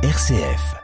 RCF. 0.00 0.76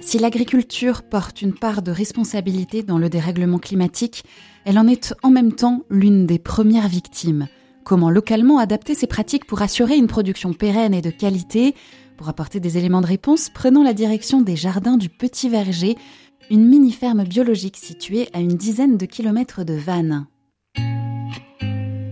Si 0.00 0.18
l'agriculture 0.18 1.02
porte 1.02 1.42
une 1.42 1.52
part 1.52 1.82
de 1.82 1.90
responsabilité 1.90 2.82
dans 2.82 2.96
le 2.96 3.10
dérèglement 3.10 3.58
climatique, 3.58 4.24
elle 4.64 4.78
en 4.78 4.86
est 4.86 5.14
en 5.22 5.28
même 5.28 5.52
temps 5.52 5.82
l'une 5.90 6.24
des 6.24 6.38
premières 6.38 6.88
victimes. 6.88 7.46
Comment 7.84 8.08
localement 8.08 8.58
adapter 8.58 8.94
ses 8.94 9.06
pratiques 9.06 9.44
pour 9.44 9.60
assurer 9.60 9.96
une 9.96 10.06
production 10.06 10.54
pérenne 10.54 10.94
et 10.94 11.02
de 11.02 11.10
qualité? 11.10 11.74
Pour 12.16 12.28
apporter 12.28 12.60
des 12.60 12.78
éléments 12.78 13.00
de 13.00 13.06
réponse, 13.06 13.50
prenons 13.52 13.82
la 13.82 13.94
direction 13.94 14.40
des 14.42 14.56
jardins 14.56 14.96
du 14.96 15.08
Petit 15.08 15.48
Verger, 15.48 15.96
une 16.50 16.66
mini-ferme 16.68 17.24
biologique 17.24 17.76
située 17.76 18.28
à 18.32 18.40
une 18.40 18.56
dizaine 18.56 18.96
de 18.96 19.06
kilomètres 19.06 19.64
de 19.64 19.74
Vannes. 19.74 20.26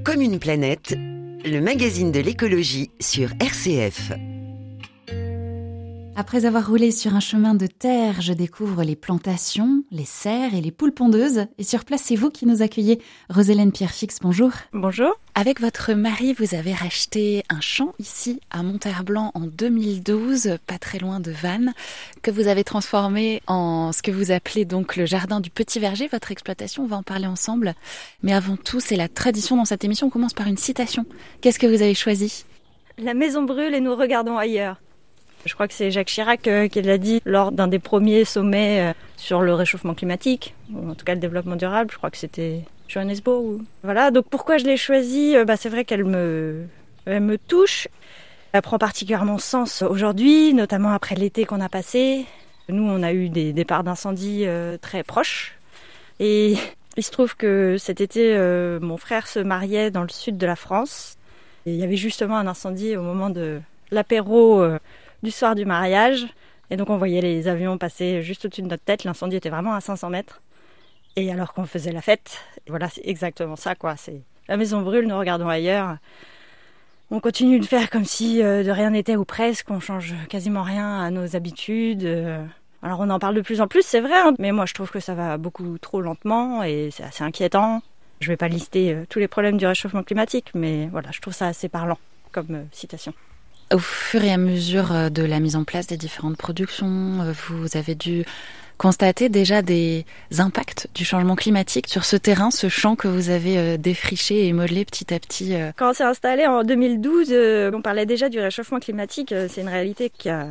Comme 0.05 0.23
une 0.23 0.39
planète, 0.39 0.97
le 1.45 1.61
magazine 1.61 2.11
de 2.11 2.21
l'écologie 2.21 2.91
sur 3.01 3.31
RCF. 3.41 4.13
Après 6.17 6.45
avoir 6.45 6.69
roulé 6.69 6.91
sur 6.91 7.15
un 7.15 7.21
chemin 7.21 7.55
de 7.55 7.67
terre, 7.67 8.21
je 8.21 8.33
découvre 8.33 8.83
les 8.83 8.97
plantations, 8.97 9.85
les 9.91 10.05
serres 10.05 10.55
et 10.55 10.61
les 10.61 10.71
poules 10.71 10.93
pondeuses. 10.93 11.47
Et 11.57 11.63
sur 11.63 11.85
place, 11.85 12.03
c'est 12.05 12.17
vous 12.17 12.31
qui 12.31 12.47
nous 12.47 12.63
accueillez. 12.63 13.01
Rosélène 13.31 13.73
Pierre-Fix, 13.73 14.19
bonjour. 14.21 14.51
Bonjour. 14.73 15.13
Avec 15.35 15.61
votre 15.61 15.95
mari, 15.95 16.35
vous 16.35 16.55
avez 16.55 16.75
racheté 16.75 17.45
un 17.49 17.61
champ 17.61 17.95
ici 17.99 18.41
à 18.51 18.63
Monterblanc 18.63 19.31
en 19.35 19.41
2012, 19.41 20.59
pas 20.67 20.79
très 20.79 20.99
loin 20.99 21.21
de 21.21 21.31
Vannes, 21.31 21.73
que 22.23 22.31
vous 22.31 22.49
avez 22.49 22.65
transformé 22.65 23.41
en 23.47 23.93
ce 23.93 24.03
que 24.03 24.11
vous 24.11 24.31
appelez 24.31 24.65
donc 24.65 24.97
le 24.97 25.07
jardin 25.07 25.41
du 25.41 25.49
Petit 25.49 25.79
Verger. 25.79 26.09
Votre 26.09 26.33
exploitation, 26.33 26.83
on 26.83 26.89
va 26.89 26.97
en 26.97 27.03
parler 27.03 27.29
ensemble. 27.29 27.75
Mais 28.23 28.35
avant 28.35 28.57
tout, 28.57 28.81
c'est 28.81 28.97
la 28.97 29.09
tradition 29.09 29.57
dans 29.57 29.65
cette 29.65 29.85
émission. 29.85 30.09
On 30.09 30.11
commence 30.11 30.35
par 30.35 30.49
une 30.49 30.59
citation. 30.59 31.07
Qu'est-ce 31.41 31.59
que 31.59 31.67
vous 31.67 31.83
avez 31.83 31.95
choisi? 31.95 32.45
La 32.99 33.15
maison 33.15 33.43
brûle 33.45 33.75
et 33.75 33.81
nous 33.81 33.95
regardons 33.95 34.37
ailleurs. 34.37 34.77
Je 35.47 35.55
crois 35.55 35.69
que 35.69 35.75
c'est 35.75 35.91
Jacques 35.91 36.09
Chirac 36.09 36.47
euh, 36.49 36.69
qui 36.69 36.83
l'a 36.83 36.99
dit 36.99 37.23
lors 37.25 37.53
d'un 37.53 37.69
des 37.69 37.79
premiers 37.79 38.25
sommets 38.25 38.91
euh, 38.91 38.93
sur 39.17 39.41
le 39.41 39.55
réchauffement 39.55 39.95
climatique, 39.95 40.55
ou 40.73 40.91
en 40.91 40.95
tout 40.95 41.05
cas 41.05 41.15
le 41.15 41.21
développement 41.21 41.57
durable. 41.57 41.91
Je 41.91 41.97
crois 41.97 42.11
que 42.11 42.19
c'était 42.19 42.61
Johannesburg. 42.89 43.61
Voilà, 43.83 44.11
donc 44.11 44.27
pourquoi 44.29 44.59
je 44.59 44.65
l'ai 44.65 44.77
choisie 44.77 45.35
bah, 45.47 45.57
C'est 45.57 45.71
vrai 45.71 45.85
qu'elle 45.85 46.05
me, 46.05 46.67
elle 47.07 47.23
me 47.23 47.39
touche. 47.39 47.89
Elle 48.53 48.63
prend 48.63 48.79
particulièrement 48.79 49.39
sens 49.39 49.83
aujourd'hui, 49.83 50.55
notamment 50.55 50.91
après 50.91 51.15
l'été 51.15 51.45
qu'on 51.45 51.61
a 51.61 51.69
passé. 51.69 52.27
Nous, 52.69 52.83
on 52.83 53.03
a 53.03 53.13
eu 53.13 53.29
des 53.29 53.53
départs 53.53 53.85
d'incendie 53.85 54.45
euh, 54.47 54.77
très 54.77 55.03
proches. 55.03 55.57
Et 56.19 56.57
il 56.97 57.03
se 57.03 57.11
trouve 57.11 57.37
que 57.37 57.77
cet 57.79 58.01
été, 58.01 58.35
euh, 58.37 58.81
mon 58.81 58.97
frère 58.97 59.27
se 59.27 59.39
mariait 59.39 59.91
dans 59.91 60.03
le 60.03 60.09
sud 60.09 60.37
de 60.37 60.47
la 60.47 60.57
France. 60.57 61.17
Et 61.67 61.73
il 61.73 61.77
y 61.77 61.85
avait 61.85 61.97
justement 61.97 62.39
un 62.39 62.47
incendie 62.47 62.97
au 62.97 63.03
moment 63.03 63.31
de 63.31 63.61
l'apéro 63.91 64.63
euh, 64.63 64.79
du 65.23 65.31
soir 65.31 65.55
du 65.55 65.65
mariage. 65.65 66.27
Et 66.71 66.77
donc 66.77 66.91
on 66.91 66.97
voyait 66.97 67.21
les 67.21 67.49
avions 67.49 67.79
passer 67.79 68.23
juste 68.23 68.45
au-dessus 68.45 68.63
de 68.63 68.69
notre 68.69 68.85
tête. 68.85 69.05
L'incendie 69.05 69.37
était 69.37 69.51
vraiment 69.51 69.75
à 69.75 69.81
500 69.81 70.11
mètres. 70.11 70.41
Et 71.17 71.33
alors 71.33 71.53
qu'on 71.53 71.67
faisait 71.67 71.93
la 71.93 72.03
fête, 72.03 72.41
voilà, 72.69 72.89
c'est 72.89 73.03
exactement 73.05 73.57
ça, 73.57 73.75
quoi. 73.75 73.97
La 74.49 74.57
maison 74.57 74.83
brûle, 74.83 75.07
nous 75.07 75.19
regardons 75.19 75.49
ailleurs. 75.49 75.97
On 77.11 77.19
continue 77.19 77.59
de 77.59 77.67
faire 77.67 77.91
comme 77.91 78.05
si 78.05 78.41
euh, 78.43 78.63
de 78.63 78.71
rien 78.71 78.91
n'était 78.91 79.17
ou 79.17 79.25
presque. 79.25 79.71
On 79.71 79.81
change 79.81 80.15
quasiment 80.29 80.63
rien 80.63 81.01
à 81.01 81.11
nos 81.11 81.35
habitudes. 81.35 82.05
Euh. 82.05 82.45
Alors 82.83 83.01
on 83.01 83.11
en 83.11 83.19
parle 83.19 83.35
de 83.35 83.41
plus 83.43 83.61
en 83.61 83.67
plus, 83.67 83.83
c'est 83.83 84.01
vrai, 84.01 84.17
hein, 84.17 84.35
mais 84.39 84.53
moi 84.53 84.65
je 84.65 84.73
trouve 84.73 84.91
que 84.91 85.01
ça 85.01 85.15
va 85.15 85.37
beaucoup 85.37 85.77
trop 85.79 86.01
lentement 86.01 86.63
et 86.63 86.89
c'est 86.91 87.03
assez 87.03 87.23
inquiétant. 87.23 87.83
Je 88.21 88.29
vais 88.29 88.37
pas 88.37 88.49
lister 88.49 88.95
euh, 88.95 89.05
tous 89.09 89.19
les 89.19 89.29
problèmes 89.29 89.59
du 89.59 89.67
réchauffement 89.67 90.03
climatique, 90.03 90.51
mais 90.55 90.87
voilà, 90.87 91.11
je 91.11 91.21
trouve 91.21 91.35
ça 91.35 91.49
assez 91.49 91.69
parlant 91.69 91.99
comme 92.33 92.67
citation. 92.73 93.13
Au 93.73 93.79
fur 93.79 94.25
et 94.25 94.33
à 94.33 94.37
mesure 94.37 94.93
euh, 94.93 95.11
de 95.11 95.23
la 95.23 95.39
mise 95.39 95.55
en 95.55 95.63
place 95.63 95.87
des 95.87 95.97
différentes 95.97 96.37
productions, 96.37 97.21
euh, 97.21 97.33
vous 97.49 97.77
avez 97.77 97.95
dû 97.95 98.25
constater 98.79 99.29
déjà 99.29 99.63
des 99.63 100.07
impacts 100.39 100.89
du 100.95 101.05
changement 101.05 101.37
climatique 101.37 101.87
sur 101.87 102.05
ce 102.05 102.17
terrain, 102.17 102.51
ce 102.51 102.69
champ 102.69 102.97
que 102.97 103.07
vous 103.07 103.31
avez 103.31 103.59
euh, 103.59 103.77
défriché 103.77 104.49
et 104.49 104.53
modelé 104.53 104.85
petit 104.85 105.15
à 105.15 105.21
petit. 105.21 105.55
Quand 105.77 105.91
on 105.91 105.93
s'est 105.93 106.03
installé 106.03 106.47
en 106.47 106.65
2012, 106.65 107.29
euh, 107.31 107.71
on 107.73 107.81
parlait 107.83 108.07
déjà 108.07 108.29
du 108.29 108.41
réchauffement 108.41 108.81
climatique. 108.81 109.35
C'est 109.49 109.61
une 109.61 109.69
réalité 109.69 110.11
qui 110.11 110.31
a 110.31 110.47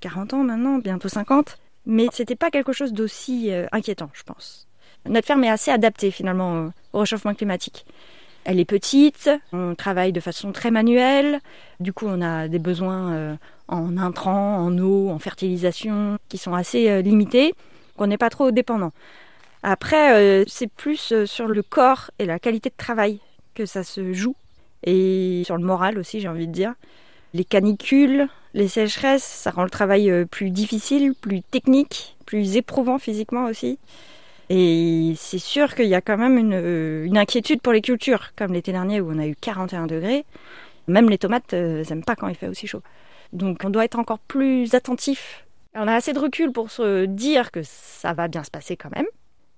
40 0.00 0.34
ans 0.34 0.42
maintenant, 0.42 0.78
bientôt 0.78 1.08
50. 1.08 1.58
Mais 1.84 2.08
c'était 2.12 2.34
pas 2.34 2.50
quelque 2.50 2.72
chose 2.72 2.92
d'aussi 2.92 3.52
inquiétant, 3.70 4.10
je 4.12 4.24
pense. 4.24 4.66
Notre 5.08 5.26
ferme 5.26 5.44
est 5.44 5.50
assez 5.50 5.70
adaptée 5.70 6.10
finalement 6.10 6.70
au 6.92 6.98
réchauffement 6.98 7.34
climatique. 7.34 7.86
Elle 8.48 8.60
est 8.60 8.64
petite, 8.64 9.28
on 9.52 9.74
travaille 9.74 10.12
de 10.12 10.20
façon 10.20 10.52
très 10.52 10.70
manuelle. 10.70 11.40
Du 11.80 11.92
coup, 11.92 12.06
on 12.08 12.22
a 12.22 12.46
des 12.46 12.60
besoins 12.60 13.12
euh, 13.12 13.36
en 13.66 13.98
intrants, 13.98 14.58
en 14.58 14.78
eau, 14.78 15.10
en 15.10 15.18
fertilisation 15.18 16.16
qui 16.28 16.38
sont 16.38 16.54
assez 16.54 16.88
euh, 16.88 17.02
limités. 17.02 17.54
qu'on 17.96 18.06
n'est 18.06 18.16
pas 18.16 18.30
trop 18.30 18.52
dépendant. 18.52 18.92
Après, 19.64 20.14
euh, 20.14 20.44
c'est 20.46 20.68
plus 20.68 21.24
sur 21.24 21.48
le 21.48 21.62
corps 21.64 22.12
et 22.20 22.24
la 22.24 22.38
qualité 22.38 22.70
de 22.70 22.76
travail 22.76 23.18
que 23.54 23.66
ça 23.66 23.82
se 23.82 24.12
joue. 24.12 24.36
Et 24.84 25.42
sur 25.44 25.56
le 25.56 25.64
moral 25.64 25.98
aussi, 25.98 26.20
j'ai 26.20 26.28
envie 26.28 26.46
de 26.46 26.52
dire. 26.52 26.74
Les 27.34 27.44
canicules, 27.44 28.28
les 28.54 28.68
sécheresses, 28.68 29.24
ça 29.24 29.50
rend 29.50 29.64
le 29.64 29.70
travail 29.70 30.24
plus 30.30 30.50
difficile, 30.50 31.14
plus 31.20 31.42
technique, 31.42 32.16
plus 32.26 32.56
éprouvant 32.56 33.00
physiquement 33.00 33.46
aussi. 33.46 33.80
Et 34.48 35.14
c'est 35.16 35.38
sûr 35.38 35.74
qu'il 35.74 35.86
y 35.86 35.94
a 35.94 36.00
quand 36.00 36.16
même 36.16 36.38
une, 36.38 36.54
euh, 36.54 37.04
une 37.04 37.18
inquiétude 37.18 37.60
pour 37.60 37.72
les 37.72 37.80
cultures, 37.80 38.32
comme 38.36 38.52
l'été 38.52 38.72
dernier 38.72 39.00
où 39.00 39.10
on 39.10 39.18
a 39.18 39.26
eu 39.26 39.34
41 39.34 39.86
degrés. 39.86 40.24
Même 40.86 41.10
les 41.10 41.18
tomates, 41.18 41.52
euh, 41.52 41.80
elles 41.80 41.88
n'aiment 41.90 42.04
pas 42.04 42.14
quand 42.14 42.28
il 42.28 42.36
fait 42.36 42.48
aussi 42.48 42.66
chaud. 42.66 42.82
Donc 43.32 43.62
on 43.64 43.70
doit 43.70 43.84
être 43.84 43.98
encore 43.98 44.20
plus 44.20 44.74
attentif. 44.74 45.44
On 45.74 45.88
a 45.88 45.94
assez 45.94 46.12
de 46.12 46.18
recul 46.18 46.52
pour 46.52 46.70
se 46.70 47.06
dire 47.06 47.50
que 47.50 47.60
ça 47.64 48.12
va 48.12 48.28
bien 48.28 48.44
se 48.44 48.50
passer 48.50 48.76
quand 48.76 48.94
même. 48.94 49.06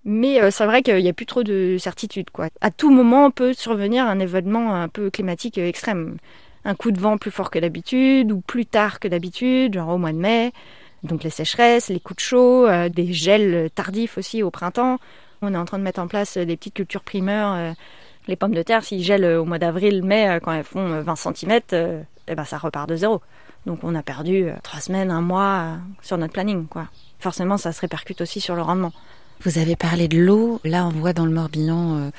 Mais 0.04 0.40
euh, 0.40 0.50
c'est 0.50 0.64
vrai 0.64 0.82
qu'il 0.82 0.96
n'y 0.96 1.08
a 1.08 1.12
plus 1.12 1.26
trop 1.26 1.42
de 1.42 1.76
certitude. 1.78 2.30
Quoi. 2.30 2.48
À 2.62 2.70
tout 2.70 2.90
moment 2.90 3.30
peut 3.30 3.52
survenir 3.52 4.06
un 4.06 4.18
événement 4.20 4.74
un 4.74 4.88
peu 4.88 5.10
climatique 5.10 5.58
extrême. 5.58 6.16
Un 6.64 6.74
coup 6.74 6.92
de 6.92 6.98
vent 6.98 7.18
plus 7.18 7.30
fort 7.30 7.50
que 7.50 7.58
d'habitude 7.58 8.32
ou 8.32 8.40
plus 8.40 8.64
tard 8.64 9.00
que 9.00 9.08
d'habitude, 9.08 9.74
genre 9.74 9.90
au 9.90 9.98
mois 9.98 10.12
de 10.12 10.18
mai. 10.18 10.52
Donc 11.02 11.22
les 11.24 11.30
sécheresses, 11.30 11.88
les 11.88 12.00
coups 12.00 12.16
de 12.16 12.20
chaud, 12.22 12.66
euh, 12.66 12.88
des 12.88 13.12
gels 13.12 13.70
tardifs 13.74 14.18
aussi 14.18 14.42
au 14.42 14.50
printemps. 14.50 14.98
On 15.42 15.54
est 15.54 15.56
en 15.56 15.64
train 15.64 15.78
de 15.78 15.84
mettre 15.84 16.00
en 16.00 16.08
place 16.08 16.36
euh, 16.36 16.44
des 16.44 16.56
petites 16.56 16.74
cultures 16.74 17.02
primeurs. 17.04 17.52
euh, 17.54 17.72
les 18.26 18.36
pommes 18.36 18.52
de 18.54 18.62
terre, 18.62 18.84
s'ils 18.84 19.02
gèlent 19.02 19.24
euh, 19.24 19.40
au 19.40 19.44
mois 19.46 19.58
d'avril, 19.58 20.02
mai, 20.02 20.28
euh, 20.28 20.40
quand 20.40 20.52
elles 20.52 20.64
font 20.64 20.90
euh, 20.92 21.02
20 21.02 21.16
cm, 21.16 21.60
eh 22.26 22.34
ben, 22.34 22.44
ça 22.44 22.58
repart 22.58 22.88
de 22.88 22.96
zéro. 22.96 23.22
Donc 23.64 23.80
on 23.84 23.94
a 23.94 24.02
perdu 24.02 24.44
euh, 24.44 24.52
trois 24.62 24.80
semaines, 24.80 25.10
un 25.10 25.20
mois 25.22 25.62
euh, 25.62 25.76
sur 26.02 26.18
notre 26.18 26.32
planning. 26.34 26.66
Quoi. 26.66 26.88
Forcément, 27.20 27.56
ça 27.56 27.72
se 27.72 27.80
répercute 27.80 28.20
aussi 28.20 28.40
sur 28.40 28.54
le 28.54 28.62
rendement. 28.62 28.92
Vous 29.42 29.58
avez 29.58 29.76
parlé 29.76 30.08
de 30.08 30.18
l'eau. 30.18 30.60
Là, 30.64 30.84
on 30.84 30.90
voit 30.90 31.12
dans 31.12 31.24
le 31.24 31.30
Morbihan, 31.32 31.96
euh, 31.96 32.10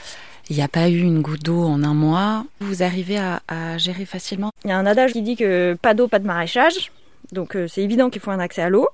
il 0.50 0.56
n'y 0.56 0.64
a 0.64 0.68
pas 0.68 0.90
eu 0.90 1.02
une 1.02 1.22
goutte 1.22 1.44
d'eau 1.44 1.64
en 1.64 1.84
un 1.84 1.94
mois. 1.94 2.46
Vous 2.62 2.82
arrivez 2.82 3.18
à, 3.20 3.42
à 3.48 3.78
gérer 3.78 4.06
facilement? 4.06 4.50
Il 4.64 4.70
y 4.70 4.74
a 4.74 4.78
un 4.78 4.86
adage 4.88 5.12
qui 5.14 5.22
dit 5.22 5.36
que 5.36 5.78
pas 5.80 5.94
d'eau, 5.94 6.08
pas 6.08 6.18
de 6.20 6.26
maraîchage. 6.26 6.92
Donc 7.32 7.56
euh, 7.56 7.68
c'est 7.68 7.82
évident 7.82 8.10
qu'il 8.10 8.22
faut 8.22 8.32
un 8.32 8.40
accès 8.40 8.62
à 8.62 8.70
l'eau. 8.70 8.88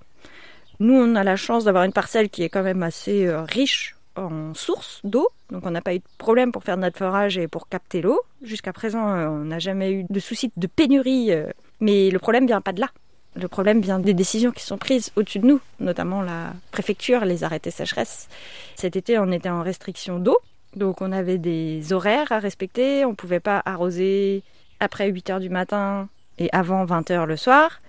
Nous, 0.79 0.93
on 0.93 1.15
a 1.15 1.23
la 1.23 1.35
chance 1.35 1.63
d'avoir 1.63 1.83
une 1.83 1.93
parcelle 1.93 2.29
qui 2.29 2.43
est 2.43 2.49
quand 2.49 2.63
même 2.63 2.83
assez 2.83 3.25
euh, 3.27 3.43
riche 3.43 3.95
en 4.15 4.53
sources 4.53 5.01
d'eau. 5.03 5.29
Donc 5.51 5.65
on 5.65 5.71
n'a 5.71 5.81
pas 5.81 5.93
eu 5.93 5.99
de 5.99 6.03
problème 6.17 6.51
pour 6.51 6.63
faire 6.63 6.77
notre 6.77 6.97
forage 6.97 7.37
et 7.37 7.47
pour 7.47 7.67
capter 7.67 8.01
l'eau. 8.01 8.19
Jusqu'à 8.41 8.73
présent, 8.73 9.09
euh, 9.15 9.27
on 9.27 9.45
n'a 9.45 9.59
jamais 9.59 9.91
eu 9.91 10.05
de 10.09 10.19
souci 10.19 10.51
de 10.55 10.67
pénurie. 10.67 11.31
mais 11.79 12.09
le 12.09 12.19
problème 12.19 12.47
vient 12.47 12.61
pas 12.61 12.73
de 12.73 12.81
là. 12.81 12.89
Le 13.35 13.49
problème 13.49 13.81
vient 13.81 13.99
des 13.99 14.13
décisions 14.13 14.51
qui 14.51 14.63
sont 14.63 14.77
prises 14.77 15.11
au-dessus 15.17 15.39
de 15.39 15.45
nous, 15.45 15.59
notamment 15.81 16.21
la 16.21 16.53
préfecture, 16.71 17.25
les 17.25 17.43
arrêtés 17.43 17.71
sécheresse. 17.71 18.29
Cet 18.75 18.95
été, 18.95 19.19
on 19.19 19.29
était 19.31 19.49
en 19.49 19.61
restriction 19.61 20.19
d'eau. 20.19 20.37
Donc 20.75 21.01
on 21.01 21.11
avait 21.11 21.37
des 21.37 21.91
horaires 21.91 22.31
à 22.31 22.39
respecter. 22.39 23.03
On 23.05 23.09
ne 23.09 23.15
pouvait 23.15 23.41
pas 23.41 23.61
arroser 23.65 24.43
après 24.79 25.09
8 25.09 25.29
heures 25.31 25.39
du 25.39 25.49
matin 25.49 26.07
et 26.37 26.49
avant 26.53 26.85
20 26.85 27.11
heures 27.11 27.25
le 27.25 27.37
soir. 27.37 27.81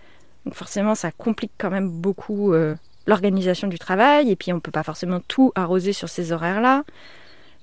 Donc 0.46 0.54
forcément, 0.54 0.94
ça 0.94 1.10
complique 1.10 1.50
quand 1.58 1.70
même 1.70 1.90
beaucoup 1.90 2.52
euh, 2.52 2.76
l'organisation 3.06 3.66
du 3.66 3.80
travail. 3.80 4.30
Et 4.30 4.36
puis, 4.36 4.52
on 4.52 4.60
peut 4.60 4.70
pas 4.70 4.84
forcément 4.84 5.20
tout 5.26 5.52
arroser 5.56 5.92
sur 5.92 6.08
ces 6.08 6.30
horaires-là. 6.30 6.84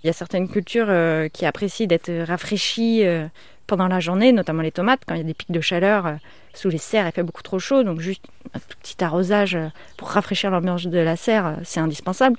Il 0.04 0.08
y 0.08 0.10
a 0.10 0.14
certaines 0.14 0.50
cultures 0.50 0.88
euh, 0.90 1.30
qui 1.30 1.46
apprécient 1.46 1.88
d'être 1.88 2.12
rafraîchies 2.26 3.06
euh, 3.06 3.26
pendant 3.68 3.88
la 3.88 4.02
journée, 4.02 4.34
notamment 4.34 4.62
les 4.62 4.74
tomates. 4.74 5.00
Quand 5.08 5.16
il 5.16 5.20
y 5.20 5.22
a 5.22 5.24
des 5.24 5.34
pics 5.34 5.52
de 5.52 5.62
chaleur 5.62 6.18
sous 6.54 6.68
les 6.68 6.78
serres, 6.78 7.08
il 7.08 7.14
fait 7.14 7.24
beaucoup 7.24 7.42
trop 7.42 7.58
chaud. 7.58 7.84
Donc, 7.84 8.02
juste 8.02 8.26
un 8.54 8.60
petit 8.60 9.02
arrosage 9.02 9.58
pour 9.96 10.10
rafraîchir 10.10 10.52
l'ambiance 10.52 10.86
de 10.86 11.00
la 11.00 11.16
serre, 11.16 11.60
c'est 11.64 11.80
indispensable. 11.80 12.38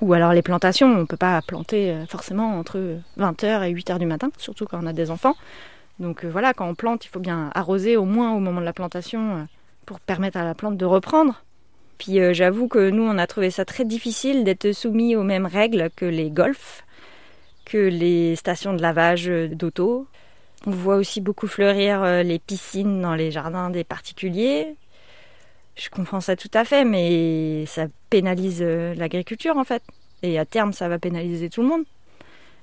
Ou 0.00 0.12
alors 0.12 0.32
les 0.32 0.42
plantations, 0.42 0.94
on 0.94 1.06
peut 1.06 1.16
pas 1.16 1.42
planter 1.42 2.04
forcément 2.08 2.56
entre 2.58 2.98
20h 3.18 3.68
et 3.68 3.74
8h 3.74 3.98
du 3.98 4.06
matin, 4.06 4.30
surtout 4.36 4.66
quand 4.66 4.78
on 4.80 4.86
a 4.86 4.92
des 4.92 5.10
enfants. 5.10 5.34
Donc 5.98 6.24
euh, 6.24 6.28
voilà, 6.28 6.52
quand 6.52 6.68
on 6.68 6.74
plante, 6.74 7.04
il 7.04 7.08
faut 7.08 7.20
bien 7.20 7.50
arroser 7.54 7.96
au 7.96 8.04
moins 8.04 8.34
au 8.34 8.40
moment 8.40 8.60
de 8.60 8.66
la 8.66 8.72
plantation 8.72 9.36
euh, 9.36 9.44
pour 9.86 10.00
permettre 10.00 10.36
à 10.36 10.44
la 10.44 10.54
plante 10.54 10.76
de 10.76 10.84
reprendre. 10.84 11.42
Puis 11.98 12.20
euh, 12.20 12.34
j'avoue 12.34 12.68
que 12.68 12.90
nous, 12.90 13.02
on 13.02 13.18
a 13.18 13.26
trouvé 13.26 13.50
ça 13.50 13.64
très 13.64 13.84
difficile 13.84 14.44
d'être 14.44 14.72
soumis 14.72 15.16
aux 15.16 15.22
mêmes 15.22 15.46
règles 15.46 15.90
que 15.96 16.04
les 16.04 16.30
golfs, 16.30 16.84
que 17.64 17.78
les 17.78 18.36
stations 18.36 18.74
de 18.74 18.82
lavage 18.82 19.26
d'auto. 19.26 20.06
On 20.66 20.70
voit 20.70 20.96
aussi 20.96 21.20
beaucoup 21.20 21.46
fleurir 21.46 22.04
les 22.24 22.38
piscines 22.38 23.00
dans 23.00 23.14
les 23.14 23.30
jardins 23.30 23.70
des 23.70 23.84
particuliers. 23.84 24.74
Je 25.76 25.90
comprends 25.90 26.20
ça 26.20 26.34
tout 26.34 26.50
à 26.54 26.64
fait, 26.64 26.84
mais 26.84 27.66
ça 27.66 27.86
pénalise 28.10 28.62
l'agriculture 28.62 29.58
en 29.58 29.64
fait. 29.64 29.82
Et 30.22 30.38
à 30.38 30.44
terme, 30.44 30.72
ça 30.72 30.88
va 30.88 30.98
pénaliser 30.98 31.50
tout 31.50 31.62
le 31.62 31.68
monde. 31.68 31.84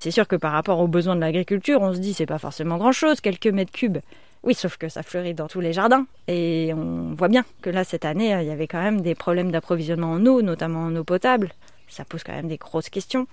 C'est 0.03 0.11
sûr 0.11 0.27
que 0.27 0.35
par 0.35 0.51
rapport 0.51 0.81
aux 0.81 0.89
besoins 0.89 1.15
de 1.15 1.21
l'agriculture, 1.21 1.81
on 1.81 1.93
se 1.93 1.99
dit 1.99 2.13
c'est 2.13 2.25
pas 2.25 2.37
forcément 2.37 2.77
grand 2.77 2.91
chose, 2.91 3.21
quelques 3.21 3.47
mètres 3.47 3.71
cubes. 3.71 3.99
Oui, 4.43 4.53
sauf 4.53 4.75
que 4.75 4.89
ça 4.89 5.01
fleurit 5.01 5.33
dans 5.33 5.47
tous 5.47 5.61
les 5.61 5.71
jardins. 5.71 6.05
Et 6.27 6.73
on 6.75 7.13
voit 7.13 7.29
bien 7.29 7.45
que 7.61 7.69
là, 7.69 7.85
cette 7.85 8.03
année, 8.03 8.37
il 8.41 8.45
y 8.45 8.51
avait 8.51 8.67
quand 8.67 8.83
même 8.83 8.99
des 8.99 9.15
problèmes 9.15 9.49
d'approvisionnement 9.49 10.11
en 10.11 10.25
eau, 10.25 10.41
notamment 10.41 10.81
en 10.81 10.95
eau 10.97 11.05
potable. 11.05 11.53
Ça 11.87 12.03
pose 12.03 12.21
quand 12.21 12.33
même 12.33 12.49
des 12.49 12.57
grosses 12.57 12.89
questions. 12.89 13.27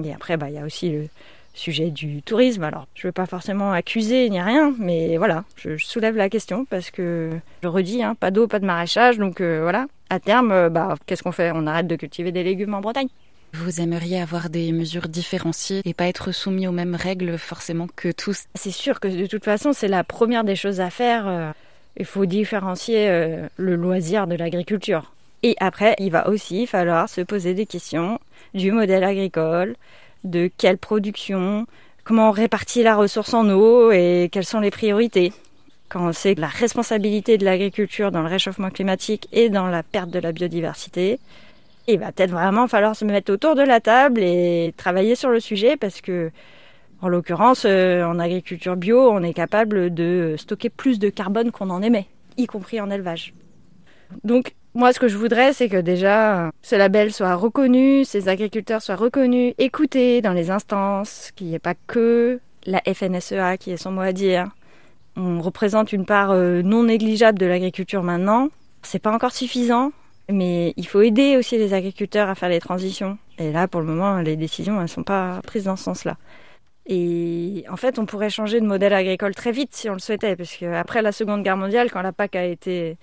Et 0.00 0.14
après, 0.14 0.36
bah, 0.36 0.48
il 0.48 0.54
y 0.54 0.58
a 0.58 0.64
aussi 0.64 0.90
le 0.90 1.08
sujet 1.54 1.90
du 1.90 2.22
tourisme. 2.22 2.62
Alors, 2.62 2.86
je 2.94 3.04
ne 3.04 3.08
veux 3.08 3.12
pas 3.12 3.26
forcément 3.26 3.72
accuser 3.72 4.30
ni 4.30 4.40
rien, 4.40 4.76
mais 4.78 5.16
voilà, 5.16 5.42
je, 5.56 5.76
soulève 5.76 6.14
la 6.14 6.28
question 6.28 6.66
parce 6.66 6.92
que, 6.92 7.32
je 7.64 7.68
redis, 7.68 8.04
hein, 8.04 8.14
pas 8.14 8.30
d'eau, 8.30 8.46
pas 8.46 8.60
de 8.60 8.66
maraîchage. 8.66 9.18
Donc 9.18 9.40
euh, 9.40 9.58
voilà, 9.60 9.88
à 10.08 10.20
terme, 10.20 10.52
euh, 10.52 10.68
bah, 10.68 10.94
qu'est-ce 11.06 11.24
qu'on 11.24 11.32
fait? 11.32 11.50
On 11.52 11.66
arrête 11.66 11.88
de 11.88 11.96
cultiver 11.96 12.30
des 12.30 12.44
légumes 12.44 12.74
en 12.74 12.80
Bretagne. 12.80 13.08
Vous 13.62 13.80
aimeriez 13.80 14.20
avoir 14.20 14.50
des 14.50 14.70
mesures 14.70 15.08
différenciées 15.08 15.80
et 15.84 15.94
pas 15.94 16.08
être 16.08 16.30
soumis 16.30 16.68
aux 16.68 16.72
mêmes 16.72 16.94
règles 16.94 17.38
forcément 17.38 17.86
que 17.94 18.12
tous? 18.12 18.44
C'est 18.54 18.70
sûr 18.70 19.00
que 19.00 19.08
de 19.08 19.26
toute 19.26 19.44
façon, 19.44 19.72
c'est 19.72 19.88
la 19.88 20.04
première 20.04 20.44
des 20.44 20.56
choses 20.56 20.80
à 20.80 20.90
faire. 20.90 21.26
Euh, 21.26 21.52
il 21.96 22.04
faut 22.04 22.26
différencier 22.26 23.08
euh, 23.08 23.48
le 23.56 23.74
loisir 23.76 24.26
de 24.26 24.34
l'agriculture. 24.34 25.14
Et 25.42 25.56
après, 25.58 25.96
il 25.98 26.10
va 26.10 26.28
aussi 26.28 26.66
falloir 26.66 27.08
se 27.08 27.22
poser 27.22 27.54
des 27.54 27.64
questions 27.64 28.18
du 28.52 28.72
modèle 28.72 29.04
agricole, 29.04 29.76
de 30.24 30.50
quelle 30.58 30.78
production, 30.78 31.66
comment 32.04 32.28
on 32.28 32.32
répartit 32.32 32.82
la 32.82 32.94
ressource 32.94 33.32
en 33.32 33.48
eau 33.48 33.90
et 33.90 34.28
quelles 34.30 34.44
sont 34.44 34.60
les 34.60 34.70
priorités. 34.70 35.32
Quand 35.88 36.06
on 36.06 36.12
sait 36.12 36.34
la 36.34 36.48
responsabilité 36.48 37.38
de 37.38 37.44
l'agriculture 37.44 38.10
dans 38.10 38.22
le 38.22 38.28
réchauffement 38.28 38.70
climatique 38.70 39.28
et 39.32 39.48
dans 39.48 39.68
la 39.68 39.82
perte 39.82 40.10
de 40.10 40.18
la 40.18 40.32
biodiversité, 40.32 41.20
il 41.88 41.98
va 41.98 42.12
peut-être 42.12 42.30
vraiment 42.30 42.68
falloir 42.68 42.96
se 42.96 43.04
mettre 43.04 43.32
autour 43.32 43.54
de 43.54 43.62
la 43.62 43.80
table 43.80 44.22
et 44.22 44.74
travailler 44.76 45.14
sur 45.14 45.30
le 45.30 45.40
sujet 45.40 45.76
parce 45.76 46.00
que, 46.00 46.30
en 47.00 47.08
l'occurrence, 47.08 47.64
euh, 47.66 48.04
en 48.04 48.18
agriculture 48.18 48.76
bio, 48.76 49.10
on 49.10 49.22
est 49.22 49.34
capable 49.34 49.92
de 49.92 50.34
stocker 50.38 50.70
plus 50.70 50.98
de 50.98 51.08
carbone 51.10 51.50
qu'on 51.50 51.70
en 51.70 51.82
émet, 51.82 52.06
y 52.36 52.46
compris 52.46 52.80
en 52.80 52.90
élevage. 52.90 53.34
Donc, 54.24 54.54
moi, 54.74 54.92
ce 54.92 55.00
que 55.00 55.08
je 55.08 55.16
voudrais, 55.16 55.52
c'est 55.52 55.68
que 55.68 55.78
déjà, 55.78 56.50
ce 56.62 56.76
label 56.76 57.12
soit 57.12 57.34
reconnu, 57.34 58.04
ces 58.04 58.28
agriculteurs 58.28 58.82
soient 58.82 58.96
reconnus, 58.96 59.54
écoutés 59.58 60.20
dans 60.20 60.32
les 60.32 60.50
instances, 60.50 61.30
qu'il 61.34 61.46
n'y 61.46 61.54
ait 61.54 61.58
pas 61.58 61.74
que 61.86 62.40
la 62.66 62.82
FNSEA 62.82 63.56
qui 63.58 63.70
est 63.70 63.76
son 63.76 63.92
mot 63.92 64.02
à 64.02 64.12
dire. 64.12 64.48
On 65.16 65.40
représente 65.40 65.92
une 65.92 66.04
part 66.04 66.30
euh, 66.30 66.60
non 66.60 66.82
négligeable 66.82 67.38
de 67.38 67.46
l'agriculture 67.46 68.02
maintenant. 68.02 68.48
C'est 68.82 68.98
pas 68.98 69.12
encore 69.12 69.32
suffisant. 69.32 69.92
Mais 70.28 70.74
il 70.76 70.86
faut 70.86 71.02
aider 71.02 71.36
aussi 71.36 71.56
les 71.56 71.72
agriculteurs 71.72 72.28
à 72.28 72.34
faire 72.34 72.48
les 72.48 72.60
transitions. 72.60 73.18
Et 73.38 73.52
là, 73.52 73.68
pour 73.68 73.80
le 73.80 73.86
moment, 73.86 74.18
les 74.20 74.36
décisions, 74.36 74.80
elles 74.80 74.88
sont 74.88 75.04
pas 75.04 75.40
prises 75.44 75.64
dans 75.64 75.76
ce 75.76 75.84
sens-là. 75.84 76.16
Et 76.86 77.64
en 77.68 77.76
fait, 77.76 77.98
on 77.98 78.06
pourrait 78.06 78.30
changer 78.30 78.60
de 78.60 78.66
modèle 78.66 78.92
agricole 78.92 79.34
très 79.34 79.52
vite 79.52 79.74
si 79.74 79.90
on 79.90 79.94
le 79.94 79.98
souhaitait, 79.98 80.36
parce 80.36 80.56
qu'après 80.56 81.02
la 81.02 81.12
Seconde 81.12 81.42
Guerre 81.42 81.56
mondiale, 81.56 81.90
quand 81.90 82.02
la 82.02 82.12
PAC 82.12 82.36
a 82.36 82.44
été 82.44 82.96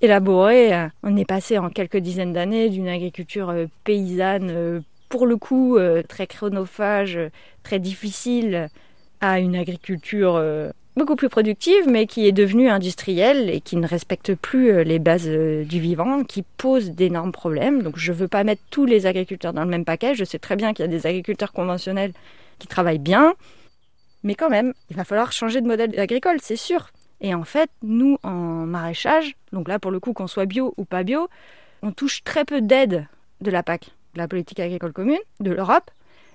élaborée, 0.00 0.88
on 1.02 1.16
est 1.16 1.24
passé 1.24 1.58
en 1.58 1.70
quelques 1.70 1.98
dizaines 1.98 2.32
d'années 2.32 2.68
d'une 2.68 2.88
agriculture 2.88 3.50
euh, 3.50 3.66
paysanne, 3.84 4.50
euh, 4.50 4.80
pour 5.08 5.26
le 5.26 5.36
coup, 5.36 5.76
euh, 5.76 6.02
très 6.02 6.26
chronophage, 6.26 7.18
très 7.62 7.78
difficile, 7.78 8.68
à 9.20 9.40
une 9.40 9.56
agriculture 9.56 10.40
beaucoup 10.98 11.16
plus 11.16 11.30
productive, 11.30 11.88
mais 11.88 12.06
qui 12.06 12.26
est 12.26 12.32
devenue 12.32 12.68
industrielle 12.68 13.48
et 13.48 13.60
qui 13.60 13.76
ne 13.76 13.86
respecte 13.86 14.34
plus 14.34 14.70
euh, 14.70 14.84
les 14.84 14.98
bases 14.98 15.28
euh, 15.28 15.64
du 15.64 15.80
vivant, 15.80 16.24
qui 16.24 16.42
pose 16.58 16.90
d'énormes 16.90 17.32
problèmes. 17.32 17.82
Donc 17.82 17.96
je 17.96 18.12
ne 18.12 18.16
veux 18.18 18.28
pas 18.28 18.44
mettre 18.44 18.62
tous 18.70 18.84
les 18.84 19.06
agriculteurs 19.06 19.54
dans 19.54 19.64
le 19.64 19.70
même 19.70 19.86
paquet. 19.86 20.14
Je 20.14 20.24
sais 20.24 20.38
très 20.38 20.56
bien 20.56 20.74
qu'il 20.74 20.84
y 20.84 20.88
a 20.88 20.90
des 20.90 21.06
agriculteurs 21.06 21.52
conventionnels 21.52 22.12
qui 22.58 22.66
travaillent 22.66 22.98
bien, 22.98 23.34
mais 24.24 24.34
quand 24.34 24.50
même, 24.50 24.74
il 24.90 24.96
va 24.96 25.04
falloir 25.04 25.32
changer 25.32 25.60
de 25.60 25.66
modèle 25.66 25.98
agricole, 25.98 26.38
c'est 26.42 26.56
sûr. 26.56 26.90
Et 27.20 27.34
en 27.34 27.44
fait, 27.44 27.70
nous, 27.82 28.18
en 28.22 28.66
maraîchage, 28.66 29.36
donc 29.52 29.68
là 29.68 29.78
pour 29.78 29.90
le 29.90 30.00
coup 30.00 30.12
qu'on 30.12 30.26
soit 30.26 30.46
bio 30.46 30.74
ou 30.76 30.84
pas 30.84 31.02
bio, 31.02 31.28
on 31.82 31.92
touche 31.92 32.22
très 32.24 32.44
peu 32.44 32.60
d'aides 32.60 33.06
de 33.40 33.50
la 33.50 33.62
PAC, 33.62 33.90
de 34.14 34.18
la 34.18 34.28
politique 34.28 34.60
agricole 34.60 34.92
commune, 34.92 35.18
de 35.40 35.52
l'Europe. 35.52 35.90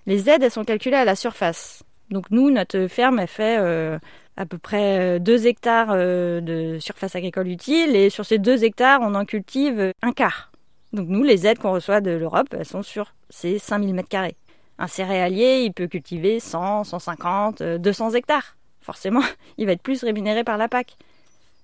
Les 0.06 0.30
aides, 0.30 0.44
elles 0.44 0.52
sont 0.52 0.66
calculées 0.66 0.98
à 0.98 1.06
la 1.06 1.16
surface. 1.16 1.84
Donc 2.10 2.30
nous, 2.32 2.52
notre 2.52 2.88
ferme, 2.88 3.20
elle 3.20 3.28
fait 3.28 3.58
euh, 3.60 3.98
à 4.38 4.46
peu 4.46 4.58
près 4.58 5.20
2 5.20 5.32
euh, 5.32 5.48
hectares 5.48 5.90
euh, 5.92 6.42
de 6.42 6.80
surface 6.80 7.16
agricole 7.16 7.48
utile 7.48 7.96
et 7.96 8.10
sur 8.10 8.26
ces 8.26 8.40
2 8.40 8.64
hectares, 8.64 9.00
on 9.02 9.16
en 9.16 9.26
cultive 9.26 9.92
un 10.02 10.12
quart. 10.12 10.52
Donc 10.92 11.08
nous, 11.08 11.24
les 11.24 11.48
aides 11.48 11.60
qu'on 11.60 11.72
reçoit 11.72 12.02
de 12.02 12.12
l'Europe, 12.12 12.48
elles 12.52 12.66
sont 12.66 12.84
sur 12.84 13.14
ces 13.30 13.60
5000 13.60 13.94
mètres 13.94 14.10
carrés. 14.10 14.36
Un 14.80 14.88
céréalier, 14.88 15.62
il 15.64 15.74
peut 15.74 15.88
cultiver 15.88 16.40
100, 16.40 16.84
150, 16.86 17.64
200 17.64 18.12
hectares. 18.12 18.56
Forcément, 18.82 19.22
il 19.58 19.66
va 19.66 19.74
être 19.74 19.82
plus 19.82 20.04
rémunéré 20.04 20.44
par 20.44 20.58
la 20.58 20.68
PAC. 20.68 20.98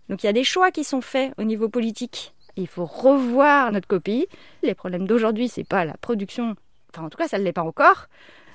Donc 0.10 0.24
il 0.24 0.26
y 0.26 0.30
a 0.30 0.34
des 0.34 0.44
choix 0.44 0.72
qui 0.72 0.84
sont 0.84 1.02
faits 1.02 1.34
au 1.38 1.44
niveau 1.44 1.70
politique. 1.70 2.34
Il 2.56 2.68
faut 2.68 2.86
revoir 2.86 3.72
notre 3.72 3.88
copie. 3.88 4.28
Les 4.64 4.74
problèmes 4.74 5.08
d'aujourd'hui, 5.08 5.48
c'est 5.48 5.64
pas 5.64 5.86
la 5.86 5.94
production, 5.94 6.56
enfin 6.94 7.06
en 7.06 7.10
tout 7.10 7.18
cas, 7.18 7.28
ça 7.28 7.38
ne 7.38 7.44
l'est 7.44 7.54
pas 7.54 7.64
encore. 7.64 8.08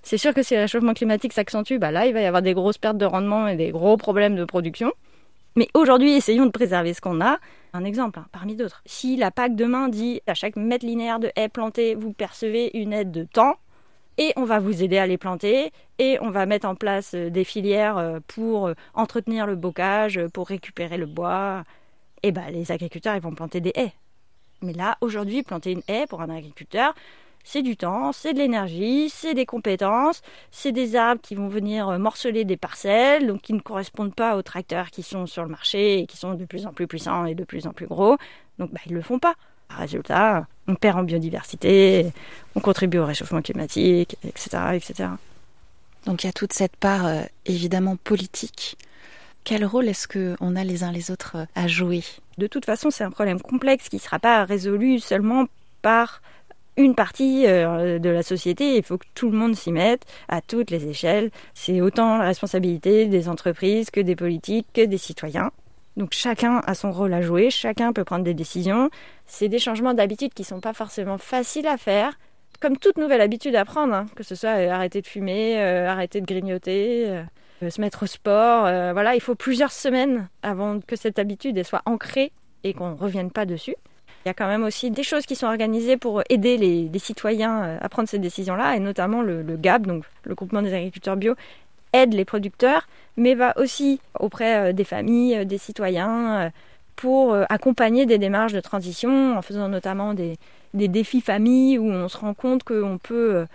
C'est 0.04 0.18
sûr 0.18 0.34
que 0.34 0.42
si 0.42 0.54
le 0.54 0.60
réchauffement 0.60 0.92
climatique 0.92 1.32
s'accentue, 1.32 1.78
bah 1.78 1.90
là, 1.90 2.06
il 2.06 2.12
va 2.12 2.20
y 2.20 2.26
avoir 2.26 2.42
des 2.42 2.52
grosses 2.52 2.76
pertes 2.76 2.98
de 2.98 3.06
rendement 3.06 3.48
et 3.48 3.56
des 3.56 3.70
gros 3.70 3.96
problèmes 3.96 4.36
de 4.36 4.44
production. 4.44 4.92
Mais 5.56 5.66
aujourd'hui, 5.72 6.12
essayons 6.12 6.44
de 6.44 6.50
préserver 6.50 6.92
ce 6.92 7.00
qu'on 7.00 7.22
a. 7.22 7.38
Un 7.72 7.84
exemple, 7.84 8.18
hein, 8.18 8.26
parmi 8.30 8.54
d'autres. 8.54 8.82
Si 8.84 9.16
la 9.16 9.30
PAC 9.30 9.56
demain 9.56 9.88
dit 9.88 10.20
à 10.26 10.34
chaque 10.34 10.56
mètre 10.56 10.84
linéaire 10.84 11.20
de 11.20 11.30
haies 11.36 11.48
plantées, 11.48 11.94
vous 11.94 12.12
percevez 12.12 12.70
une 12.76 12.92
aide 12.92 13.12
de 13.12 13.24
temps, 13.24 13.54
et 14.18 14.32
on 14.36 14.44
va 14.44 14.58
vous 14.58 14.82
aider 14.82 14.98
à 14.98 15.06
les 15.06 15.16
planter, 15.16 15.72
et 15.98 16.18
on 16.20 16.30
va 16.30 16.44
mettre 16.44 16.68
en 16.68 16.74
place 16.74 17.14
euh, 17.14 17.30
des 17.30 17.44
filières 17.44 17.96
euh, 17.96 18.20
pour 18.26 18.66
euh, 18.66 18.74
entretenir 18.92 19.46
le 19.46 19.56
bocage, 19.56 20.20
pour 20.34 20.48
récupérer 20.48 20.98
le 20.98 21.06
bois, 21.06 21.64
et 22.22 22.30
bah 22.30 22.50
les 22.50 22.70
agriculteurs 22.72 23.16
ils 23.16 23.22
vont 23.22 23.34
planter 23.34 23.60
des 23.60 23.72
haies. 23.74 23.92
Mais 24.60 24.72
là, 24.72 24.98
aujourd'hui, 25.00 25.42
planter 25.42 25.72
une 25.72 25.82
haie 25.88 26.06
pour 26.06 26.20
un 26.20 26.30
agriculteur, 26.30 26.94
c'est 27.44 27.62
du 27.62 27.76
temps, 27.76 28.12
c'est 28.12 28.32
de 28.32 28.38
l'énergie, 28.38 29.10
c'est 29.10 29.34
des 29.34 29.46
compétences, 29.46 30.22
c'est 30.50 30.72
des 30.72 30.96
arbres 30.96 31.20
qui 31.22 31.34
vont 31.34 31.48
venir 31.48 31.88
euh, 31.88 31.98
morceler 31.98 32.44
des 32.44 32.56
parcelles, 32.56 33.26
donc 33.26 33.42
qui 33.42 33.52
ne 33.52 33.60
correspondent 33.60 34.14
pas 34.14 34.36
aux 34.36 34.42
tracteurs 34.42 34.90
qui 34.90 35.02
sont 35.02 35.26
sur 35.26 35.42
le 35.44 35.50
marché 35.50 36.00
et 36.00 36.06
qui 36.06 36.16
sont 36.16 36.34
de 36.34 36.44
plus 36.46 36.66
en 36.66 36.72
plus 36.72 36.86
puissants 36.86 37.26
et 37.26 37.34
de 37.34 37.44
plus 37.44 37.66
en 37.66 37.72
plus 37.72 37.86
gros. 37.86 38.16
Donc 38.58 38.72
bah, 38.72 38.80
ils 38.86 38.92
ne 38.92 38.96
le 38.96 39.02
font 39.02 39.18
pas. 39.18 39.34
Résultat, 39.68 40.46
on 40.68 40.74
perd 40.74 40.98
en 40.98 41.02
biodiversité, 41.02 42.12
on 42.54 42.60
contribue 42.60 42.98
au 42.98 43.06
réchauffement 43.06 43.42
climatique, 43.42 44.16
etc. 44.24 44.48
etc. 44.74 45.08
Donc 46.06 46.22
il 46.22 46.26
y 46.26 46.30
a 46.30 46.32
toute 46.32 46.52
cette 46.52 46.76
part 46.76 47.06
euh, 47.06 47.22
évidemment 47.44 47.96
politique. 47.96 48.76
Quel 49.42 49.64
rôle 49.64 49.88
est-ce 49.88 50.08
qu'on 50.08 50.56
a 50.56 50.64
les 50.64 50.84
uns 50.84 50.92
les 50.92 51.10
autres 51.10 51.36
euh, 51.36 51.44
à 51.54 51.66
jouer? 51.66 52.02
De 52.38 52.46
toute 52.46 52.64
façon, 52.64 52.90
c'est 52.90 53.04
un 53.04 53.10
problème 53.10 53.40
complexe 53.40 53.88
qui 53.88 53.96
ne 53.96 54.00
sera 54.00 54.18
pas 54.18 54.44
résolu 54.44 55.00
seulement 55.00 55.46
par 55.82 56.22
une 56.76 56.94
partie 56.94 57.46
euh, 57.46 57.98
de 57.98 58.08
la 58.10 58.22
société. 58.22 58.76
Il 58.76 58.82
faut 58.82 58.98
que 58.98 59.06
tout 59.14 59.30
le 59.30 59.36
monde 59.36 59.54
s'y 59.54 59.72
mette 59.72 60.04
à 60.28 60.40
toutes 60.40 60.70
les 60.70 60.86
échelles. 60.86 61.30
C'est 61.54 61.80
autant 61.80 62.18
la 62.18 62.24
responsabilité 62.24 63.06
des 63.06 63.28
entreprises 63.28 63.90
que 63.90 64.00
des 64.00 64.16
politiques, 64.16 64.66
que 64.72 64.84
des 64.84 64.98
citoyens. 64.98 65.50
Donc 65.96 66.12
chacun 66.12 66.60
a 66.66 66.74
son 66.74 66.90
rôle 66.90 67.14
à 67.14 67.22
jouer, 67.22 67.50
chacun 67.50 67.92
peut 67.92 68.02
prendre 68.02 68.24
des 68.24 68.34
décisions. 68.34 68.90
C'est 69.26 69.48
des 69.48 69.60
changements 69.60 69.94
d'habitude 69.94 70.34
qui 70.34 70.42
sont 70.42 70.60
pas 70.60 70.72
forcément 70.72 71.18
faciles 71.18 71.68
à 71.68 71.76
faire. 71.76 72.18
Comme 72.60 72.78
toute 72.78 72.98
nouvelle 72.98 73.20
habitude 73.20 73.54
à 73.54 73.64
prendre, 73.64 73.94
hein, 73.94 74.06
que 74.16 74.22
ce 74.22 74.34
soit 74.34 74.58
euh, 74.58 74.70
arrêter 74.70 75.02
de 75.02 75.06
fumer, 75.06 75.60
euh, 75.60 75.88
arrêter 75.88 76.20
de 76.20 76.26
grignoter, 76.26 77.22
se 77.68 77.80
mettre 77.80 78.02
au 78.02 78.06
sport. 78.06 78.62
voilà, 78.92 79.14
il 79.14 79.20
faut 79.20 79.34
plusieurs 79.34 79.72
semaines 79.72 80.28
avant 80.42 80.80
que 80.80 80.96
cette 80.96 81.18
habitude 81.18 81.62
soit 81.62 81.82
ancrée 81.86 82.32
et 82.62 82.74
qu'on 82.74 82.90
ne 82.90 82.96
revienne 82.96 83.30
pas 83.30 83.46
dessus. 83.46 83.76
Il 84.24 84.28
y 84.28 84.30
a 84.30 84.34
quand 84.34 84.46
même 84.46 84.64
aussi 84.64 84.90
des 84.90 85.02
choses 85.02 85.26
qui 85.26 85.36
sont 85.36 85.46
organisées 85.46 85.98
pour 85.98 86.22
aider 86.30 86.56
les, 86.56 86.98
citoyens 86.98 87.64
euh, 87.64 87.78
à 87.82 87.90
prendre 87.90 88.08
ces 88.08 88.18
décisions-là, 88.18 88.74
et 88.74 88.80
notamment 88.80 89.20
le, 89.20 89.42
GAB, 89.58 89.86
donc 89.86 90.04
le 90.22 90.34
groupement 90.34 90.62
des 90.62 90.72
agriculteurs 90.72 91.16
bio, 91.16 91.34
aide 91.92 92.14
les 92.14 92.24
producteurs, 92.24 92.88
mais 93.18 93.34
va 93.34 93.52
aussi 93.58 94.00
auprès 94.18 94.70
euh, 94.70 94.72
des 94.72 94.84
familles, 94.84 95.36
euh, 95.36 95.44
des 95.44 95.58
citoyens, 95.58 96.50
pour 96.96 97.34
accompagner 97.48 98.06
des 98.06 98.18
démarches 98.18 98.52
de 98.52 98.60
transition, 98.60 99.36
en 99.36 99.42
faisant 99.42 99.68
notamment 99.68 100.14
des, 100.14 100.38
défis 100.72 101.20
famille 101.20 101.76
où 101.76 101.86
on 101.86 102.08
se 102.08 102.16
rend 102.16 102.34
compte 102.34 102.62
qu'on 102.62 102.98
peut 103.02 103.46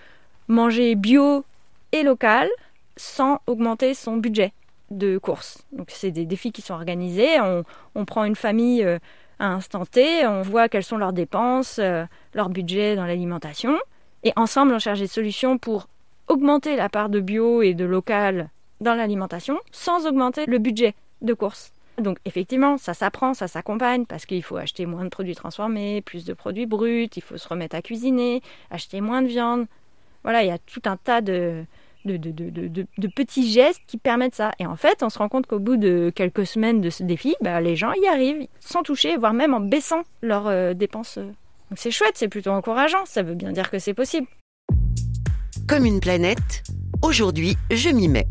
manger 0.50 0.96
bio 0.96 1.46
et 1.94 2.04
local 2.04 2.50
sans 2.98 3.40
augmenter 3.48 3.94
son 3.94 4.18
budget 4.18 4.52
de 4.92 5.18
course. 5.18 5.64
Donc 5.72 5.88
c'est 5.90 6.12
des 6.12 6.26
défis 6.26 6.52
qui 6.52 6.62
sont 6.62 6.74
organisés. 6.74 7.40
On 7.96 8.04
prend 8.04 8.26
une 8.26 8.36
famille 8.36 8.86
à 9.40 9.48
instant 9.48 9.86
T, 9.86 10.26
on 10.28 10.42
voit 10.42 10.70
quelles 10.70 10.84
sont 10.84 10.98
leurs 10.98 11.14
dépenses, 11.14 11.80
euh, 11.80 12.06
leur 12.34 12.50
budget 12.50 12.96
dans 12.96 13.06
l'alimentation. 13.06 13.78
Et 14.24 14.34
ensemble, 14.36 14.74
on 14.74 14.80
cherche 14.80 15.00
des 15.00 15.08
solutions 15.08 15.58
pour 15.58 15.88
augmenter 16.28 16.76
la 16.76 16.90
part 16.90 17.10
de 17.10 17.20
bio 17.20 17.62
et 17.62 17.74
de 17.74 17.86
local 17.86 18.50
dans 18.82 18.96
l'alimentation 18.96 19.60
sans 19.72 20.06
augmenter 20.06 20.46
le 20.46 20.58
budget 20.58 20.94
de 21.22 21.34
course. 21.34 21.72
Donc 21.98 22.18
effectivement, 22.26 22.78
ça 22.78 22.94
s'apprend, 22.94 23.34
ça 23.34 23.48
s'accompagne 23.48 24.06
parce 24.06 24.26
qu'il 24.26 24.44
faut 24.44 24.58
acheter 24.58 24.86
moins 24.86 25.04
de 25.04 25.10
produits 25.10 25.36
transformés, 25.36 26.02
plus 26.02 26.24
de 26.24 26.34
produits 26.34 26.66
bruts, 26.66 27.10
il 27.16 27.22
faut 27.22 27.38
se 27.38 27.48
remettre 27.48 27.76
à 27.76 27.82
cuisiner, 27.82 28.42
acheter 28.72 29.02
moins 29.02 29.22
de 29.22 29.28
viande. 29.28 29.66
Voilà, 30.24 30.44
il 30.44 30.48
y 30.48 30.52
a 30.52 30.58
tout 30.60 30.82
un 30.86 30.98
tas 30.98 31.22
de, 31.22 31.66
de, 32.06 32.18
de, 32.18 33.08
petits 33.08 33.52
gestes 33.52 33.82
qui 33.88 33.98
permettent 33.98 34.36
ça. 34.36 34.52
Et 34.60 34.66
en 34.66 34.76
fait, 34.76 35.04
on 35.04 35.10
se 35.10 35.18
rend 35.18 35.30
compte 35.30 35.48
qu'au 35.48 35.60
bout 35.60 35.78
de 35.78 36.12
quelques 36.14 36.46
semaines 36.46 36.82
de 36.82 36.90
ce 36.90 37.04
défi, 37.04 37.36
bah, 37.42 37.60
les 37.62 37.76
gens 37.76 37.94
y 37.94 38.08
arrivent 38.08 38.48
sans 38.60 38.84
toucher, 38.84 39.18
voire 39.18 39.34
même 39.34 39.54
en 39.54 39.60
baissant 39.60 40.04
leurs 40.22 40.48
euh, 40.48 40.74
dépenses. 40.74 41.18
Donc 41.18 41.78
c'est 41.78 41.92
chouette, 41.92 42.14
c'est 42.16 42.30
plutôt 42.30 42.52
encourageant, 42.52 43.06
ça 43.06 43.22
veut 43.22 43.36
bien 43.36 43.52
dire 43.52 43.70
que 43.70 43.80
c'est 43.80 43.94
possible. 43.94 44.28
Comme 45.68 45.86
une 45.86 46.00
planète, 46.00 46.64
aujourd'hui 47.02 47.58
je 47.70 47.90
m'y 47.90 48.08
mets. 48.08 48.28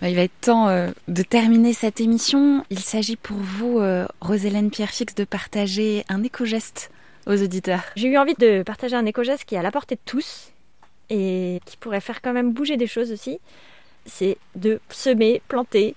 Bah, 0.00 0.08
il 0.08 0.16
va 0.16 0.22
être 0.22 0.40
temps 0.40 0.68
euh, 0.68 0.90
de 1.08 1.22
terminer 1.22 1.72
cette 1.72 2.00
émission. 2.00 2.64
Il 2.70 2.80
s'agit 2.80 3.16
pour 3.16 3.36
vous, 3.36 3.78
euh, 3.78 4.06
Rosélène 4.20 4.70
Pierre-Fix, 4.70 5.14
de 5.14 5.24
partager 5.24 6.04
un 6.08 6.22
éco-geste 6.22 6.90
aux 7.26 7.40
auditeurs. 7.40 7.82
J'ai 7.96 8.08
eu 8.08 8.18
envie 8.18 8.34
de 8.34 8.62
partager 8.62 8.96
un 8.96 9.06
éco-geste 9.06 9.44
qui 9.44 9.54
est 9.54 9.58
à 9.58 9.62
la 9.62 9.70
portée 9.70 9.94
de 9.94 10.00
tous 10.04 10.51
et 11.12 11.60
qui 11.66 11.76
pourrait 11.76 12.00
faire 12.00 12.22
quand 12.22 12.32
même 12.32 12.52
bouger 12.52 12.76
des 12.76 12.86
choses 12.86 13.12
aussi. 13.12 13.38
C'est 14.06 14.38
de 14.56 14.80
semer, 14.88 15.42
planter 15.46 15.94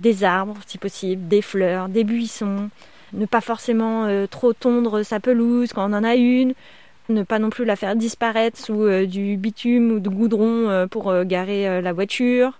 des 0.00 0.24
arbres 0.24 0.56
si 0.66 0.78
possible, 0.78 1.28
des 1.28 1.42
fleurs, 1.42 1.88
des 1.88 2.04
buissons, 2.04 2.70
ne 3.12 3.26
pas 3.26 3.40
forcément 3.40 4.06
euh, 4.06 4.26
trop 4.26 4.52
tondre 4.52 5.02
sa 5.02 5.20
pelouse 5.20 5.72
quand 5.72 5.90
on 5.90 5.94
en 5.94 6.04
a 6.04 6.14
une, 6.14 6.54
ne 7.08 7.22
pas 7.24 7.38
non 7.38 7.50
plus 7.50 7.64
la 7.64 7.76
faire 7.76 7.96
disparaître 7.96 8.58
sous 8.58 8.88
du 9.06 9.36
bitume 9.36 9.90
ou 9.92 10.00
du 10.00 10.08
goudron 10.08 10.86
pour 10.88 11.12
garer 11.24 11.82
la 11.82 11.92
voiture. 11.92 12.58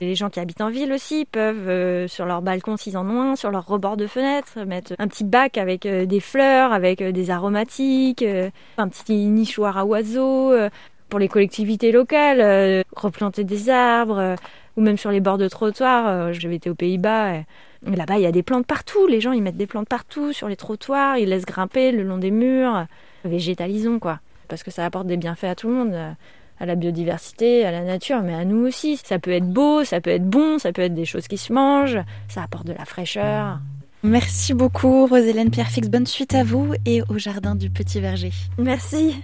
Les 0.00 0.14
gens 0.14 0.30
qui 0.30 0.40
habitent 0.40 0.62
en 0.62 0.70
ville 0.70 0.94
aussi 0.94 1.26
peuvent, 1.26 1.68
euh, 1.68 2.08
sur 2.08 2.24
leur 2.24 2.40
balcon 2.40 2.78
s'ils 2.78 2.96
en 2.96 3.06
ont 3.10 3.32
un, 3.32 3.36
sur 3.36 3.50
leur 3.50 3.66
rebord 3.66 3.98
de 3.98 4.06
fenêtre, 4.06 4.58
mettre 4.66 4.94
un 4.98 5.06
petit 5.08 5.24
bac 5.24 5.58
avec 5.58 5.84
euh, 5.84 6.06
des 6.06 6.20
fleurs, 6.20 6.72
avec 6.72 7.02
euh, 7.02 7.12
des 7.12 7.30
aromatiques, 7.30 8.24
un 8.78 8.88
petit 8.88 9.26
nichoir 9.26 9.76
à 9.76 9.84
oiseaux. 9.84 10.54
Pour 11.10 11.18
les 11.18 11.28
collectivités 11.28 11.92
locales, 11.92 12.84
replanter 12.96 13.44
des 13.44 13.68
arbres, 13.68 14.36
ou 14.76 14.80
même 14.80 14.96
sur 14.96 15.10
les 15.10 15.20
bords 15.20 15.38
de 15.38 15.48
trottoirs. 15.48 16.32
J'avais 16.32 16.56
été 16.56 16.70
aux 16.70 16.74
Pays-Bas. 16.74 17.42
Là-bas, 17.84 18.16
il 18.16 18.22
y 18.22 18.26
a 18.26 18.32
des 18.32 18.42
plantes 18.42 18.66
partout. 18.66 19.06
Les 19.06 19.20
gens, 19.20 19.32
ils 19.32 19.42
mettent 19.42 19.56
des 19.56 19.66
plantes 19.66 19.88
partout, 19.88 20.32
sur 20.32 20.48
les 20.48 20.56
trottoirs. 20.56 21.18
Ils 21.18 21.28
laissent 21.28 21.46
grimper 21.46 21.92
le 21.92 22.02
long 22.02 22.18
des 22.18 22.30
murs. 22.30 22.86
Végétalisons, 23.24 23.98
quoi. 23.98 24.20
Parce 24.48 24.62
que 24.62 24.70
ça 24.70 24.86
apporte 24.86 25.06
des 25.06 25.16
bienfaits 25.16 25.44
à 25.44 25.54
tout 25.54 25.68
le 25.68 25.74
monde 25.74 25.94
à 26.60 26.66
la 26.66 26.74
biodiversité, 26.74 27.64
à 27.64 27.72
la 27.72 27.82
nature, 27.82 28.22
mais 28.22 28.34
à 28.34 28.44
nous 28.44 28.66
aussi. 28.66 28.98
Ça 29.02 29.18
peut 29.18 29.30
être 29.30 29.48
beau, 29.48 29.82
ça 29.84 30.00
peut 30.00 30.10
être 30.10 30.28
bon, 30.28 30.58
ça 30.58 30.72
peut 30.72 30.82
être 30.82 30.94
des 30.94 31.06
choses 31.06 31.26
qui 31.26 31.38
se 31.38 31.52
mangent, 31.52 31.98
ça 32.28 32.42
apporte 32.42 32.66
de 32.66 32.74
la 32.74 32.84
fraîcheur. 32.84 33.58
Merci 34.02 34.52
beaucoup, 34.54 35.06
Rosélène 35.06 35.50
Pierre-Fix. 35.50 35.88
Bonne 35.88 36.06
suite 36.06 36.34
à 36.34 36.44
vous 36.44 36.74
et 36.84 37.02
au 37.08 37.18
jardin 37.18 37.54
du 37.54 37.70
Petit 37.70 38.00
Verger. 38.00 38.32
Merci. 38.58 39.16